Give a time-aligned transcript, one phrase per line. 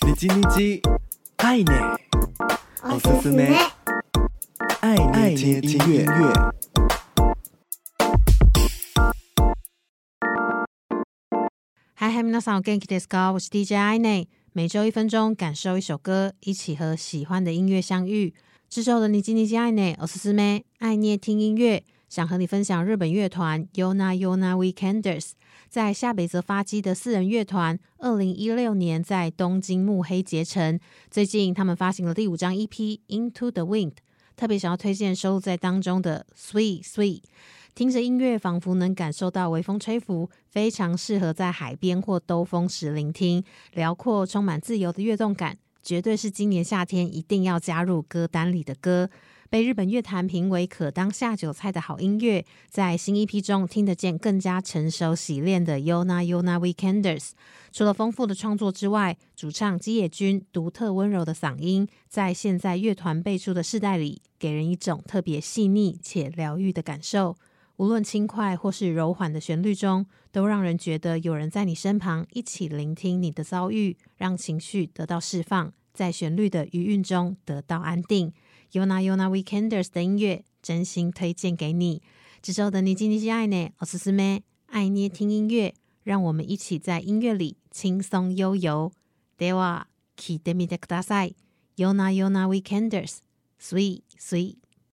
[0.00, 0.80] 你叽你叽，
[1.36, 1.64] 爱你，
[2.82, 3.54] おすすめ，
[4.80, 6.06] 爱爱听音乐。
[11.94, 13.32] 嗨嗨，皆さんお元気ですか？
[13.32, 18.32] 我是 DJ 爱内，每周一分钟，感受一首歌，一起和喜欢的音乐相遇。
[18.70, 25.31] 这周的你叽你叽爱内，おすすめ，爱捏听音乐， 想和你分享日本乐团 Yona Yona Weekenders。
[25.69, 30.77] 在下北泽发迹的四人乐团，二零一六年在东京目黑结成。
[31.09, 32.67] 最近他们发行了第五张 EP
[33.07, 33.91] 《Into the Wind》，
[34.35, 37.21] 特别想要推荐收录在当中的《Sweet Sweet》。
[37.73, 43.41] 听着音乐，仿佛能感受到微风吹拂，非常适合在海边或兜风时聆听。
[43.71, 49.09] 辽阔、充满自由的跃动感，绝对是今年夏天一定要加入歌单里的歌。
[49.51, 57.31] 被日本乐坛评为可当下酒菜的好音乐，在新一批中听得见更加成熟洗练的 Yona Yona Weekenders。
[57.69, 67.35] 除了丰富的创作之外，主唱矶野君独特温柔的嗓音，在现在乐团辈出的世代里，给人一种特别细腻且疗愈的感受。
[67.75, 78.31] 无论轻快或是柔缓的旋律中，都让人觉得有人在你身旁一起聆听你的遭遇，让情绪得到释放，在旋律的余韵中得到安定。
[78.72, 82.02] Yona Yona Weekenders 的音乐，真心推荐给你。
[82.42, 88.92] 这周的你叽你叽爱捏，おすすめ，爱捏听音乐，让我们一起在音乐里轻松悠游。
[89.38, 91.36] では、闻いてみてください。
[91.76, 94.59] Yona Yona Weekenders，Sweet Sweet。